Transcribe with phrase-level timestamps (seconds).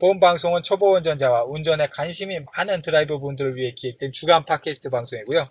[0.00, 5.46] 본 방송은 초보 운전자와 운전에 관심이 많은 드라이버 분들을 위해 기획된 주간 팟캐스트 방송이고요.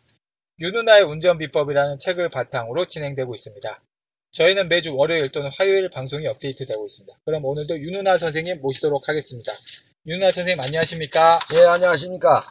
[0.60, 3.80] 윤은아의 운전 비법이라는 책을 바탕으로 진행되고 있습니다.
[4.32, 7.18] 저희는 매주 월요일 또는 화요일 방송이 업데이트되고 있습니다.
[7.26, 9.54] 그럼 오늘도 윤은아 선생님 모시도록 하겠습니다.
[10.08, 11.38] 윤은아 선생님 안녕하십니까?
[11.54, 12.44] 예, 안녕하십니까.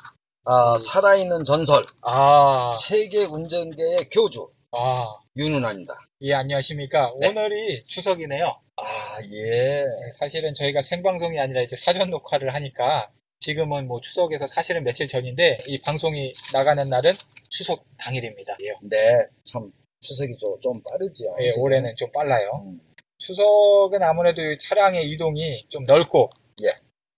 [0.45, 5.05] 아, 살아있는 전설, 아, 세계 운전계의 교주, 아,
[5.37, 5.95] 윤은아입니다.
[6.23, 7.13] 예, 안녕하십니까.
[7.19, 7.29] 네.
[7.29, 8.68] 오늘이 추석이네요.
[8.81, 9.51] 아, 예.
[9.51, 15.59] 네, 사실은 저희가 생방송이 아니라 이제 사전 녹화를 하니까 지금은 뭐 추석에서 사실은 며칠 전인데
[15.67, 17.15] 이 방송이 나가는 날은
[17.49, 18.57] 추석 당일입니다.
[18.63, 21.37] 예, 네, 참, 추석이 좀, 좀 빠르죠.
[21.41, 21.65] 예, 지금.
[21.65, 22.65] 올해는 좀 빨라요.
[22.67, 22.81] 음,
[23.19, 26.31] 추석은 아무래도 이 차량의 이동이 좀 넓고
[26.65, 26.73] 예.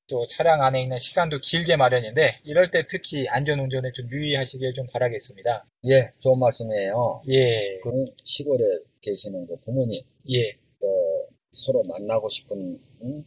[0.09, 4.87] 또 차량 안에 있는 시간도 길게 마련인데 이럴 때 특히 안전 운전에 좀 유의하시길 좀
[4.93, 5.67] 바라겠습니다.
[5.87, 7.23] 예, 좋은 말씀이에요.
[7.29, 7.91] 예, 그
[8.25, 8.59] 시골에
[9.03, 10.61] 계시는 그 부모님, 예, 또
[11.53, 13.25] 서로 만나고 싶은 음,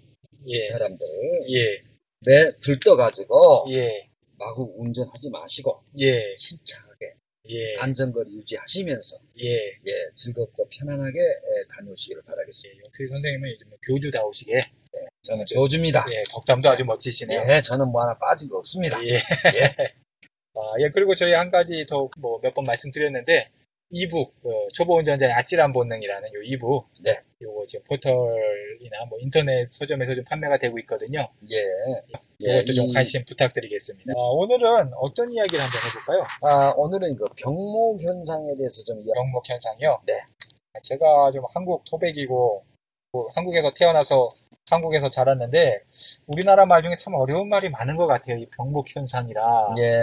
[0.48, 1.06] 예, 사람들,
[1.52, 1.82] 예,
[2.26, 7.14] 매 들떠가지고 예, 마구 운전하지 마시고, 예, 침착하게
[7.50, 9.56] 예, 안전거리 유지하시면서, 예.
[9.56, 12.78] 예, 즐겁고 편안하게 예, 다녀오시기를 바라겠습니다.
[12.80, 14.72] 예, 역시 선생님은 이제 뭐 교주다우시게
[15.24, 16.06] 저는 교주입니다.
[16.12, 17.46] 예, 덕담도 아주 멋지시네요.
[17.50, 19.00] 예, 저는 뭐 하나 빠진 거 없습니다.
[19.06, 19.16] 예.
[20.56, 23.50] 아, 예, 그리고 저희 한 가지 더 뭐 몇 번 말씀드렸는데,
[23.94, 26.86] 2부, 그 초보 운전자의 아찔한 본능이라는 요 2부.
[27.04, 27.20] 네.
[27.42, 31.30] 요거 지금 포털이나 뭐 인터넷 서점에서 좀 판매가 되고 있거든요.
[31.52, 31.58] 예.
[32.46, 34.14] 예, 이것도 좀 이- 관심 부탁드리겠습니다.
[34.16, 36.26] 아, 오늘은 어떤 이야기를 한번 해볼까요?
[36.42, 39.12] 아, 오늘은 그 병목 현상에 대해서 좀 이야기.
[39.16, 40.02] 병목 현상이요.
[40.08, 40.22] 네.
[40.82, 42.64] 제가 좀 한국 토백이고,
[43.12, 44.32] 뭐 한국에서 태어나서
[44.70, 45.82] 한국에서 자랐는데,
[46.26, 48.38] 우리나라 말 중에 참 어려운 말이 많은 것 같아요.
[48.38, 49.76] 이 병목 현상이라.
[49.78, 50.02] 예.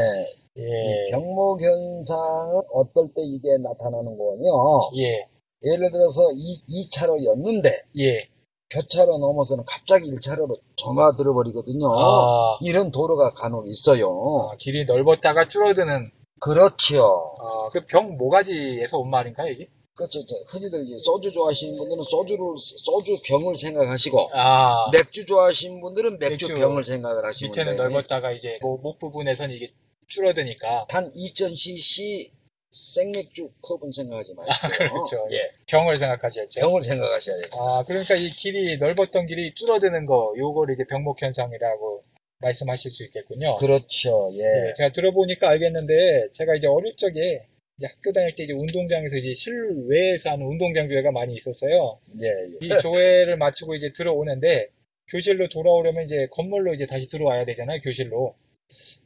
[0.59, 0.63] 예.
[0.63, 4.91] 이 병목 현상은 어떨 때 이게 나타나는 거군요.
[4.99, 5.27] 예.
[5.63, 6.23] 예를 들어서
[6.67, 8.29] 2, 차로였는데 예.
[8.71, 11.87] 교차로 넘어서는 갑자기 1차로로 점화들어 버리거든요.
[11.93, 14.07] 아, 이런 도로가 간혹 있어요.
[14.53, 16.09] 아, 길이 넓었다가 줄어드는,
[16.41, 17.35] 그렇지요.
[17.39, 19.69] 아, 그 병 모가지에서 온 말인가요, 이게?
[19.97, 20.21] 그렇죠.
[20.25, 26.55] 저 흔히들 소주 좋아하시는 분들은 소주를 소주 병을 생각하시고 아, 맥주 좋아하시는 분들은 맥주, 맥주.
[26.55, 27.77] 병을 생각을 하시면 밑에는.
[27.77, 29.73] 넓었다가 이제 목, 목 부분에선 이게
[30.11, 32.31] 줄어드니까 한 2000cc
[32.73, 35.27] 생맥주 컵은 생각하지 마시고 그렇죠.
[35.33, 36.61] 예, 병을 생각하셨죠.
[36.61, 37.51] 병을 생각하셔야 돼요.
[37.55, 42.05] 아, 그러니까 이 길이 넓었던 길이 줄어드는 거, 요걸 이제 병목 현상이라고
[42.41, 43.57] 말씀하실 수 있겠군요.
[43.57, 44.31] 그렇죠.
[44.35, 44.69] 예.
[44.69, 47.47] 예, 제가 들어보니까 알겠는데, 제가 이제 어릴 적에
[47.79, 51.99] 이제 학교 다닐 때 이제 운동장에서 이제 실외에서 하는 운동장 조회가 많이 있었어요.
[52.21, 52.67] 예, 예.
[52.67, 54.69] 이 조회를 마치고 이제 들어오는데,
[55.09, 58.37] 교실로 돌아오려면 이제 건물로 이제 다시 들어와야 되잖아요, 교실로.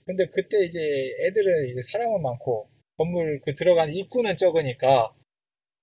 [0.06, 0.78] 근데 그때 이제
[1.26, 5.14] 애들은 이제 사람은 많고, 건물 그 들어가는 입구는 적으니까,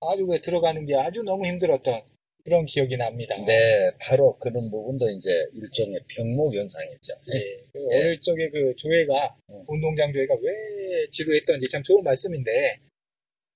[0.00, 2.02] 아주 그 들어가는 게 아주 너무 힘들었던
[2.44, 3.36] 그런 기억이 납니다.
[3.36, 7.14] 네, 바로 그런 부분도 이제 일종의 병목 현상이죠.
[7.34, 7.64] 예.
[7.72, 7.96] 그 예.
[7.98, 9.64] 어릴 적에 그 조회가, 음.
[9.68, 12.78] 운동장 조회가 왜 지루했던지 참 좋은 말씀인데,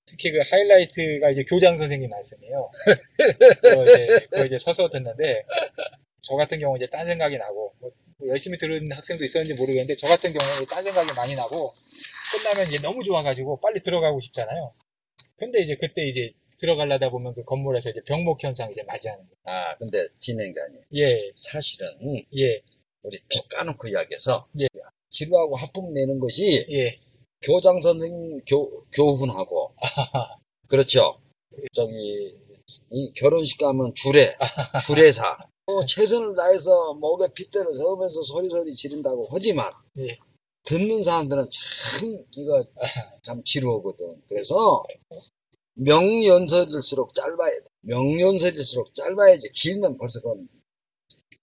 [0.05, 2.71] 특히 그 하이라이트가 이제 교장 선생님 말씀이에요.
[3.61, 5.43] 그거 이제, 그거 이제 서서 듣는데,
[6.21, 7.91] 저 같은 경우 이제 딴 생각이 나고, 뭐
[8.25, 11.73] 열심히 들은 학생도 있었는지 모르겠는데, 저 같은 경우에 딴 생각이 많이 나고,
[12.31, 14.73] 끝나면 이제 너무 좋아가지고 빨리 들어가고 싶잖아요.
[15.37, 19.37] 근데 이제 그때 이제 들어가려다 보면 그 건물에서 이제 병목 현상이 이제 맞이하는 거예요.
[19.45, 20.81] 아, 근데 진행자님.
[20.95, 21.87] 예, 사실은
[22.35, 22.61] 예,
[23.03, 24.67] 우리 톡 까놓고 이야기해서 예.
[25.09, 26.99] 지루하고 하품 내는 것이 예.
[27.43, 29.75] 교장 선생님 교, 교훈하고
[30.67, 31.21] 그렇죠.
[31.73, 32.35] 저기
[32.89, 34.35] 이 결혼식 가면 주례,
[34.85, 40.17] 주례사 어, 최선을 다해서 목에 핏대를 세우면서 소리소리 지른다고 하지만 예.
[40.63, 42.63] 듣는 사람들은 참 이거
[43.23, 44.21] 참 지루하거든.
[44.29, 44.83] 그래서
[45.75, 47.65] 명연설일수록 짧아야 돼.
[47.81, 50.47] 명연설일수록 짧아야지 길면 벌써 그건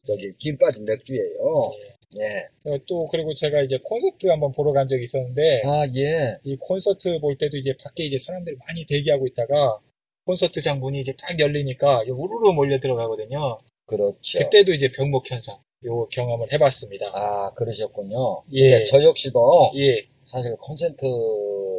[0.07, 1.73] 저기 김 빠진 맥주예요.
[2.17, 2.71] 예.
[2.71, 6.39] 어, 또 그리고 제가 이제 콘서트 한번 보러 간 적이 있었는데 아 예.
[6.45, 9.81] 이 콘서트 볼 때도 이제 밖에 이제 사람들이 많이 대기하고 있다가
[10.25, 13.59] 콘서트장 문이 이제 딱 열리니까 우르르 몰려 들어가거든요.
[13.87, 14.39] 그렇죠.
[14.39, 17.11] 그때도 이제 병목 현상 요 경험을 해봤습니다.
[17.13, 18.45] 아, 그러셨군요.
[18.53, 18.79] 예.
[18.79, 21.05] 네, 저 역시도 예, 사실 콘센트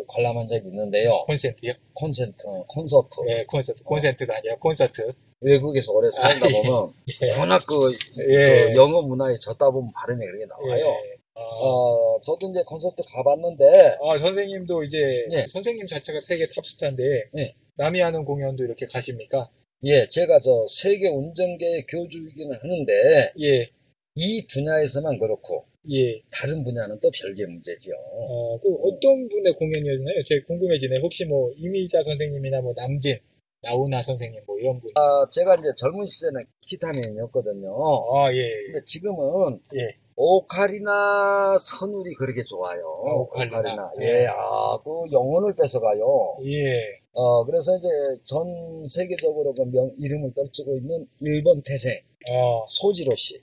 [0.07, 1.23] 관람한 적이 있는데요.
[1.25, 1.73] 콘센트요?
[1.93, 3.15] 콘센트, 콘서트.
[3.29, 5.13] 예, 콘서트, 콘센트가 아니라 콘서트.
[5.41, 6.53] 외국에서 오래 살다 아, 예.
[6.53, 7.91] 보면 예, 워낙 그,
[8.29, 8.71] 예.
[8.71, 10.85] 그 영어 문화에 젖다 보면 발음이 그렇게 나와요.
[10.87, 11.15] 예.
[11.35, 15.47] 아, 어, 저도 이제 콘서트 가봤는데, 아, 선생님도 이제 예.
[15.47, 17.03] 선생님 자체가 세계 탑스타인데
[17.37, 17.55] 예.
[17.75, 19.49] 남이 하는 공연도 이렇게 가십니까?
[19.85, 23.69] 예, 제가 저 세계 운전계 교주이기는 하는데, 예,
[24.15, 26.21] 이 분야에서만 그렇고, 예.
[26.31, 27.91] 다른 분야는 또 별개 문제죠.
[27.93, 30.23] 어, 그 어떤 분의 공연이었나요?
[30.27, 30.99] 되게 궁금해지네.
[31.01, 33.19] 혹시 뭐 이미자 선생님이나 뭐 남진,
[33.61, 34.89] 나훈아 선생님 뭐 이런 분.
[34.95, 37.69] 아, 제가 이제 젊은 시절에는 기타맨이었거든요.
[38.15, 38.49] 아, 예.
[38.65, 39.95] 근데 지금은 예.
[40.15, 42.81] 오카리나 선율이 그렇게 좋아요.
[43.05, 43.91] 아, 오카리나.
[44.01, 44.27] 예, 예.
[44.27, 46.37] 아, 그 영혼을 뺏어가요.
[46.45, 47.04] 예.
[47.15, 47.87] 어, 그래서 이제
[48.25, 51.93] 전 세계적으로 그 명, 이름을 떨치고 있는 일본 태생,
[52.27, 53.41] 아, 소지로 씨.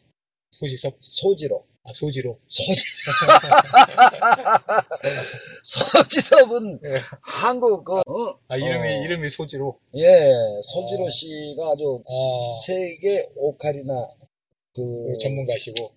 [0.50, 0.94] 소지섭?
[1.00, 1.64] 소지로.
[1.84, 2.38] 아, 소지로.
[2.48, 2.84] 소지.
[5.64, 7.00] 소지섭은 예.
[7.22, 8.38] 한국 그, 어?
[8.48, 9.78] 아, 이름이, 어, 이름이 소지로.
[9.96, 10.30] 예,
[10.62, 11.10] 소지로 어.
[11.10, 14.08] 씨가 아주 아, 세계 오카리나
[14.74, 15.90] 그그 전문가시고.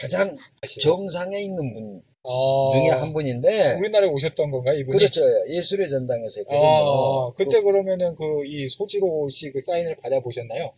[0.00, 0.36] 가장.
[0.80, 4.96] 정상에 있는 분 아, 중에 한 분인데, 우리나라에 오셨던 건가, 이분이?
[4.96, 5.22] 그렇죠.
[5.48, 6.62] 예술의 전당에서 했거든요.
[6.62, 10.72] 아, 그때 그러면은 그, 이 소지로 씨그 사인을 받아 보셨나요?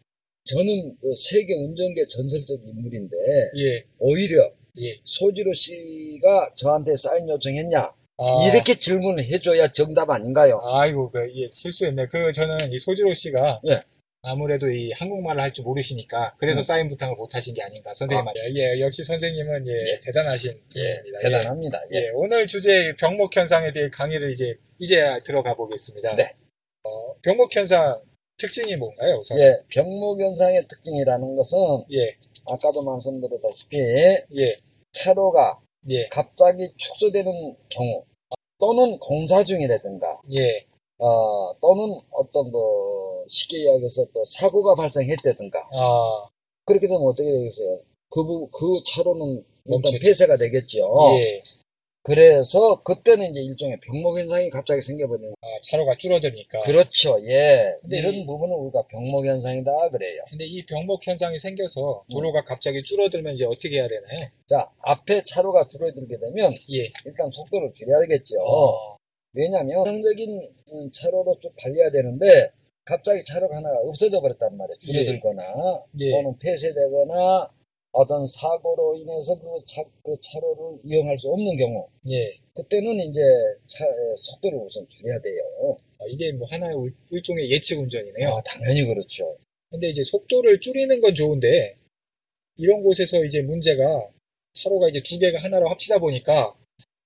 [0.45, 3.17] 저는 그 세계 운전계 전설적 인물인데,
[3.57, 5.01] 예, 오히려 예.
[5.05, 7.93] 소지로 씨가 저한테 사인 요청했냐?
[8.17, 10.61] 아, 이렇게 질문을 해줘야 정답 아닌가요?
[10.63, 12.09] 아이고, 그, 예, 실수했네.
[12.09, 13.83] 그, 저는 이 소지로 씨가 예.
[14.25, 16.63] 아무래도 이 한국말을 할 줄 모르시니까 그래서 음.
[16.63, 17.93] 사인 부탁을 못 하신 게 아닌가.
[17.95, 18.25] 선생님 아.
[18.25, 18.45] 말이야.
[18.55, 20.01] 예, 역시 선생님은 예, 예.
[20.01, 21.19] 대단하신 예, 분입니다.
[21.21, 21.83] 대단합니다.
[21.93, 22.03] 예, 예.
[22.07, 26.17] 예, 오늘 주제 병목 현상에 대해 강의를 이제 이제 들어가 보겠습니다.
[26.17, 26.35] 네.
[26.85, 28.01] 어, 병목 현상
[28.39, 29.39] 특징이 뭔가요, 우선?
[29.39, 31.59] 예, 병목 현상의 특징이라는 것은
[31.93, 32.17] 예,
[32.51, 34.57] 아까도 말씀드렸다시피 예,
[34.93, 35.61] 차로가
[35.91, 38.05] 예, 갑자기 축소되는 경우
[38.59, 40.65] 또는 공사 중이라든가 예,
[40.99, 42.59] 어, 또는 어떤 그
[43.29, 46.29] 쉽게 이야기해서 또 사고가 발생했다든가 아,
[46.67, 47.79] 그렇게 되면 어떻게 되겠어요?
[48.11, 49.93] 그, 부- 그 차로는 일단.
[50.01, 50.79] 폐쇄가 되겠죠.
[51.19, 51.41] 예,
[52.03, 56.59] 그래서 그때는 이제 일종의 병목 현상이 갑자기 생겨버리는 아, 차로가 줄어드니까.
[56.61, 57.19] 그렇죠.
[57.27, 57.77] 예.
[57.81, 57.99] 근데 음.
[57.99, 60.23] 이런 부분은 우리가 병목 현상이다 그래요.
[60.29, 62.13] 근데 이 병목 현상이 생겨서 음.
[62.13, 64.29] 도로가 갑자기 줄어들면 이제 어떻게 해야 되나요?
[64.51, 68.37] 자, 앞에 차로가 줄어들게 되면 예, 일단 속도를 줄여야겠죠.
[68.39, 68.94] 어,
[69.35, 70.41] 왜냐하면 정상적인
[70.73, 72.53] 음, 차로로 쭉 달려야 되는데
[72.85, 74.79] 갑자기 차로가 하나가 없어져 버렸단 말이에요.
[74.79, 76.11] 줄어들거나 예.
[76.11, 77.51] 또는 폐쇄되거나
[77.93, 82.35] 어떤 사고로 인해서 그, 차, 그 차로를 이용할 수 없는 경우 예.
[82.55, 83.21] 그때는 이제
[83.67, 83.85] 차,
[84.17, 85.43] 속도를 우선 줄여야 돼요.
[85.99, 88.29] 아, 이게 뭐 하나의 울- 일종의 예측 운전이네요.
[88.29, 89.37] 아, 당연히 그렇죠.
[89.71, 91.77] 근데 이제 속도를 줄이는 건 좋은데
[92.57, 94.09] 이런 곳에서 이제 문제가
[94.53, 96.55] 차로가 이제 두 개가 하나로 합치다 보니까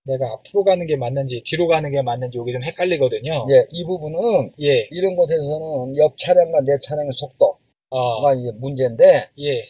[0.08, 3.46] 내가 앞으로 가는 게 맞는지 뒤로 가는 게 맞는지 이게 좀 헷갈리거든요.
[3.50, 4.88] 예, 이 부분은 예.
[4.90, 7.58] 이런 곳에서는 옆 차량과 내 차량의 속도가
[7.90, 9.64] 아, 이제 문제인데 예.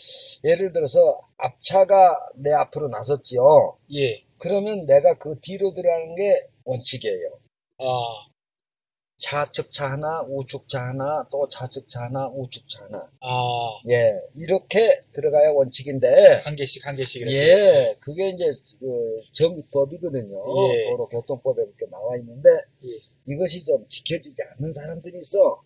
[0.45, 3.77] 예를 들어서 앞차가 내 앞으로 나섰지요.
[3.95, 4.23] 예.
[4.39, 7.29] 그러면 내가 그 뒤로 들어가는 게 원칙이에요.
[7.81, 8.28] 아,
[9.19, 13.11] 좌측차 하나, 우측차 하나, 또 좌측차 하나, 우측차 하나.
[13.21, 17.37] 아, 예, 이렇게 들어가야 원칙인데, 한 개씩 한 개씩 이렇게.
[17.37, 18.45] 예, 그게 이제
[18.79, 20.37] 그 정법이거든요.
[20.73, 20.91] 예.
[20.91, 22.49] 도로교통법에 그렇게 나와 있는데,
[22.85, 22.91] 예.
[23.33, 25.63] 이것이 좀 지켜지지 않는 사람들이 있어.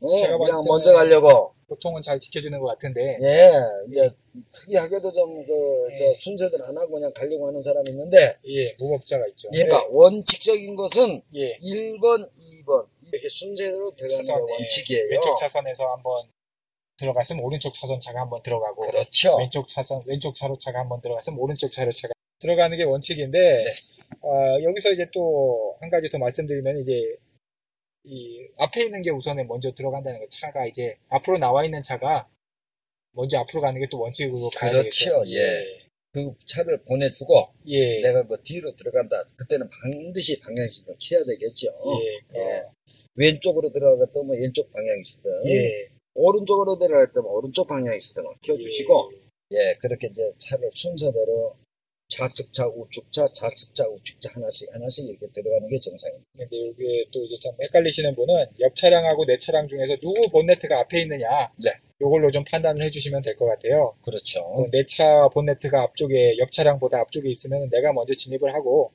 [0.00, 1.54] 어, 제가 그냥 먼저 가려고.
[1.74, 3.18] 보통은 잘 지켜주는 것 같은데.
[3.22, 3.50] 예,
[3.90, 4.10] 이제
[4.52, 5.52] 특이하게도 좀 그,
[5.92, 5.96] 예.
[5.96, 9.48] 저 순서들 안 하고 그냥 가려고 하는 사람이 있는데, 예, 무법자가 있죠.
[9.50, 11.58] 그러니까 원칙적인 것은 예.
[11.58, 15.04] 1번, 2번 이렇게 순서대로 들어가는 게 차선에 원칙이에요.
[15.10, 16.22] 왼쪽 차선에서 한번
[16.98, 19.36] 들어갔으면 오른쪽 차선 차가 한번 들어가고 그렇죠.
[19.36, 23.72] 왼쪽 차선 왼쪽 차로 차가 한번 들어갔으면 오른쪽 차로 차가 들어가는 게 원칙인데 네.
[24.20, 27.16] 어, 여기서 이제 또 한 가지 더 말씀드리면 이제
[28.04, 32.28] 이 앞에 있는 게 우선에 먼저 들어간다는 거 차가 이제 앞으로 나와 있는 차가
[33.12, 35.22] 먼저 앞으로 가는 게 또 원칙으로 가야 그렇죠.
[35.22, 35.24] 되겠죠.
[35.34, 35.82] 예.
[36.12, 38.00] 그 차를 보내주고 예.
[38.02, 39.24] 내가 뭐 뒤로 들어간다.
[39.36, 41.66] 그때는 반드시 방향시동을 켜야 되겠죠.
[42.02, 42.20] 예.
[42.28, 42.62] 그, 예.
[43.14, 45.88] 왼쪽으로 들어가겠다면 왼쪽 방향시동, 예.
[46.14, 49.12] 오른쪽으로 들어갈 때면 오른쪽 방향시동을 켜주시고,
[49.52, 51.56] 예, 그렇게 이제 차를 순서대로
[52.12, 56.28] 좌측차, 우측차, 좌측차, 우측차 하나씩 하나씩 이렇게 들어가는 게 정상입니다.
[56.36, 61.00] 근데 이게 또 이제 참 헷갈리시는 분은 옆 차량하고 내 차량 중에서 누구 본네트가 앞에
[61.02, 61.50] 있느냐.
[61.64, 61.72] 네.
[62.00, 63.94] 요걸로 좀 판단을 해주시면 될 것 같아요.
[64.04, 64.40] 그렇죠.
[64.72, 68.92] 내 차 본네트가 앞쪽에 옆 차량보다 앞쪽에 있으면 내가 먼저 진입을 하고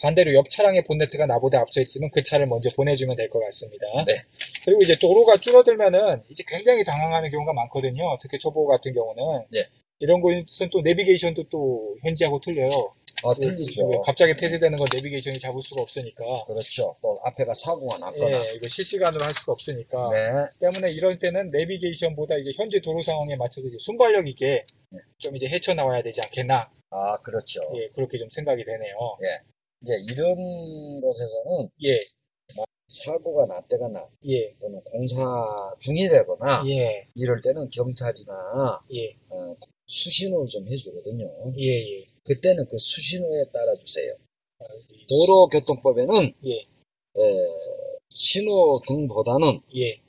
[0.00, 3.86] 반대로 옆 차량의 본네트가 나보다 앞서 있으면 그 차를 먼저 보내주면 될 것 같습니다.
[4.06, 4.22] 네.
[4.64, 8.16] 그리고 이제 도로가 줄어들면은 이제 굉장히 당황하는 경우가 많거든요.
[8.22, 9.46] 특히 초보 같은 경우는.
[9.52, 9.68] 네.
[10.00, 12.92] 이런 것은 또 내비게이션도 또 현지하고 틀려요.
[13.24, 13.72] 아, 틀리죠.
[13.72, 16.44] 이거 갑자기 폐쇄되는 건 내비게이션이 잡을 수가 없으니까.
[16.46, 16.96] 그렇죠.
[17.00, 18.46] 또 앞에가 사고가 났거나.
[18.46, 20.10] 예, 이거 실시간으로 할 수가 없으니까.
[20.12, 20.46] 네.
[20.60, 24.98] 때문에 이럴 때는 내비게이션보다 이제 현재 도로 상황에 맞춰서 이제 순발력 있게 네.
[25.18, 26.70] 좀 이제 헤쳐나와야 되지 않겠나.
[26.90, 27.60] 아, 그렇죠.
[27.76, 28.94] 예, 그렇게 좀 생각이 되네요.
[29.82, 30.36] 이제 이런
[31.00, 32.04] 곳에서는 예,
[32.86, 35.24] 사고가 났다거나 예, 또는 공사
[35.80, 39.23] 중이라거나 예, 이럴 때는 경찰이나 예, 어,
[39.86, 41.52] 수신호를 좀 해주거든요.
[41.58, 42.06] 예, 예.
[42.24, 44.14] 그때는 그 수신호에 따라주세요.
[44.60, 47.20] 아, 이- 도로교통법에는 예, 에,
[48.10, 50.00] 신호 등보다는 예.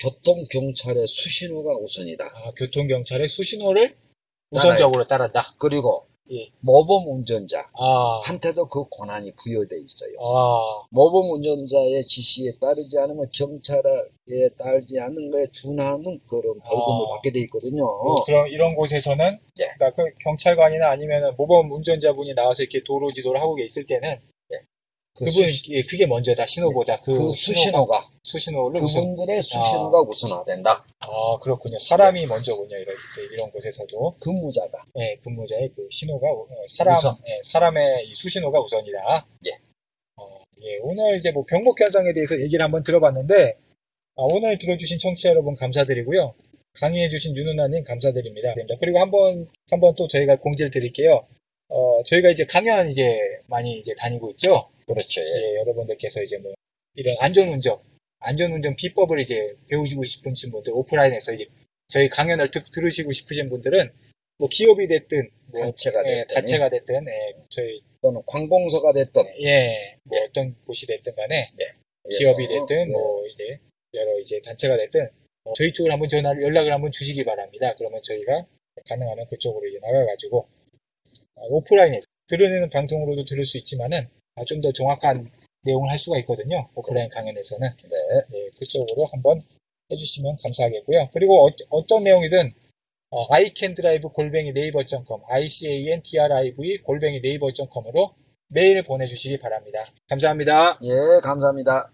[0.00, 2.24] 교통경찰의 수신호가 우선이다.
[2.26, 3.96] 아, 교통경찰의 수신호를
[4.50, 5.54] 우선적으로 따른다.
[5.58, 6.48] 그리고 예.
[6.60, 10.16] 모범 운전자 아, 한테도 그 권한이 부여돼 있어요.
[10.20, 17.14] 아, 모범 운전자의 지시에 따르지 않으면 경찰에 따르지 않는 거에 준하는 그런 벌금을 아.
[17.14, 17.84] 받게 돼 있거든요.
[18.24, 19.64] 그럼 이런 곳에서는 예.
[19.76, 24.18] 그러니까 그 경찰관이나 아니면 모범 운전자분이 나와서 이렇게 도로 지도를 하고 있을 때는
[25.16, 30.00] 그 그분 수- 예, 그게 먼저다 신호보다 그, 그 신호가- 수신호가 수신호를 우선 그분들의 수신호가
[30.02, 30.84] 우선화된다.
[30.98, 32.96] 아 그렇군요 사람이 먼저군요 이런
[33.32, 37.16] 이런 곳에서도 근무자가 예, 근무자의 그 신호가 우- 어, 사람 우선.
[37.28, 39.26] 예, 사람의 이 수신호가 우선이다.
[39.46, 39.50] 예.
[40.16, 43.56] 어, 예, 오늘 이제 뭐 병목 현상에 대해서 얘기를 한번 들어봤는데
[44.16, 46.34] 아, 오늘 들어주신 청취자 여러분 감사드리고요.
[46.80, 48.52] 강의해주신 윤은아님 감사드립니다.
[48.80, 51.24] 그리고 한번 한번 또 저희가 공지를 드릴게요.
[51.68, 53.16] 어, 저희가 이제 강연 이제
[53.46, 54.68] 많이 이제 다니고 있죠.
[54.86, 55.20] 그렇죠.
[55.20, 55.24] 예.
[55.24, 56.54] 예, 여러분들께서 이제 뭐
[56.94, 57.78] 이런 안전운전,
[58.20, 61.46] 안전운전 비법을 이제 배우시고 싶으신 분들 오프라인에서 이제
[61.88, 63.90] 저희 강연을 듣, 들으시고 싶으신 분들은
[64.38, 69.96] 뭐 기업이 됐든 뭐 단체가 예, 됐든 단체가 됐든 예, 저희 또는 관공서가 됐든 예,
[70.04, 72.92] 뭐 어떤 곳이 됐든 간에 해서, 기업이 됐든 예.
[72.92, 73.58] 뭐 이제
[73.94, 75.08] 여러 이제 단체가 됐든
[75.44, 77.74] 어, 저희 쪽으로 한번 전화를 연락을 한번 주시기 바랍니다.
[77.78, 78.46] 그러면 저희가
[78.88, 80.48] 가능하면 그쪽으로 이제 나가가지고
[81.36, 84.08] 어, 오프라인에서 들으는 방송으로도 들을 수 있지만은 아,
[84.46, 85.30] 좀 더 정확한
[85.62, 86.66] 내용을 할 수가 있거든요.
[86.74, 88.20] 오프라인 강연에서는 네.
[88.30, 89.42] 네, 그쪽으로 한번
[89.90, 91.08] 해주시면 감사하겠고요.
[91.12, 92.50] 그리고 어, 떤 내용이든
[93.10, 98.14] 어, iCanDrive 골뱅이 네이버.com, iCandrive 골뱅이 네이버.com으로
[98.48, 99.84] 메일 보내주시기 바랍니다.
[100.08, 100.78] 감사합니다.
[100.82, 101.93] 예, 감사합니다.